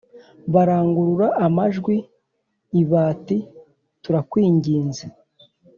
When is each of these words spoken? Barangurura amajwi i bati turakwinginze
Barangurura 0.53 1.27
amajwi 1.45 1.95
i 2.81 2.83
bati 2.91 3.37
turakwinginze 4.03 5.05